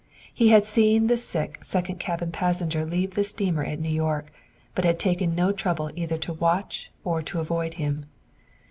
[0.33, 4.33] He had seen the sick second cabin passenger leave the steamer at New York,
[4.73, 8.07] but had taken no trouble either to watch or to avoid him.